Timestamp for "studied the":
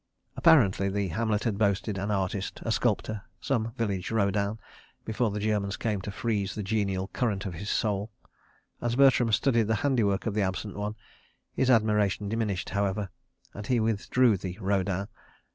9.31-9.75